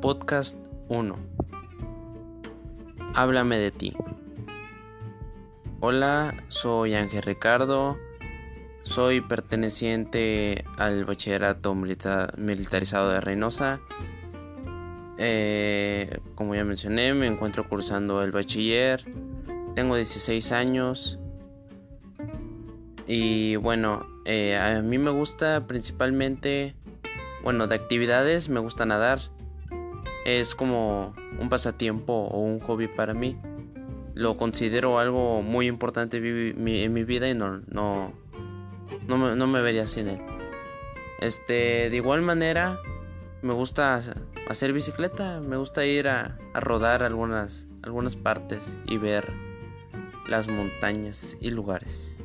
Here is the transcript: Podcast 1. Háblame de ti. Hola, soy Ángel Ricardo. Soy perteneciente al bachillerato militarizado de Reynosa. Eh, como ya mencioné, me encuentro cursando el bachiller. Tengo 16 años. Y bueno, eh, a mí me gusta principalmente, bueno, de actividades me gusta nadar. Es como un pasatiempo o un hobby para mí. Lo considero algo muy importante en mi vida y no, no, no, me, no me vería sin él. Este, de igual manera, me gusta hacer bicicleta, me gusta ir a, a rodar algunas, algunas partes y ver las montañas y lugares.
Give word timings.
Podcast 0.00 0.56
1. 0.88 1.16
Háblame 3.14 3.58
de 3.58 3.72
ti. 3.72 3.96
Hola, 5.80 6.36
soy 6.46 6.94
Ángel 6.94 7.22
Ricardo. 7.22 7.98
Soy 8.82 9.20
perteneciente 9.20 10.64
al 10.76 11.04
bachillerato 11.04 11.74
militarizado 11.74 13.10
de 13.10 13.20
Reynosa. 13.20 13.80
Eh, 15.18 16.20
como 16.36 16.54
ya 16.54 16.64
mencioné, 16.64 17.12
me 17.12 17.26
encuentro 17.26 17.68
cursando 17.68 18.22
el 18.22 18.30
bachiller. 18.30 19.04
Tengo 19.74 19.96
16 19.96 20.52
años. 20.52 21.18
Y 23.08 23.56
bueno, 23.56 24.06
eh, 24.26 24.56
a 24.56 24.80
mí 24.80 24.96
me 24.98 25.10
gusta 25.10 25.66
principalmente, 25.66 26.76
bueno, 27.42 27.66
de 27.66 27.74
actividades 27.74 28.48
me 28.48 28.60
gusta 28.60 28.86
nadar. 28.86 29.18
Es 30.28 30.54
como 30.54 31.14
un 31.40 31.48
pasatiempo 31.48 32.12
o 32.12 32.40
un 32.40 32.60
hobby 32.60 32.86
para 32.86 33.14
mí. 33.14 33.38
Lo 34.12 34.36
considero 34.36 34.98
algo 34.98 35.40
muy 35.40 35.66
importante 35.68 36.18
en 36.18 36.92
mi 36.92 37.04
vida 37.04 37.30
y 37.30 37.34
no, 37.34 37.62
no, 37.66 38.12
no, 39.06 39.16
me, 39.16 39.36
no 39.36 39.46
me 39.46 39.62
vería 39.62 39.86
sin 39.86 40.08
él. 40.08 40.20
Este, 41.22 41.88
de 41.88 41.96
igual 41.96 42.20
manera, 42.20 42.78
me 43.40 43.54
gusta 43.54 43.98
hacer 44.50 44.74
bicicleta, 44.74 45.40
me 45.40 45.56
gusta 45.56 45.86
ir 45.86 46.08
a, 46.08 46.36
a 46.52 46.60
rodar 46.60 47.04
algunas, 47.04 47.66
algunas 47.82 48.16
partes 48.16 48.76
y 48.84 48.98
ver 48.98 49.32
las 50.28 50.46
montañas 50.46 51.38
y 51.40 51.52
lugares. 51.52 52.18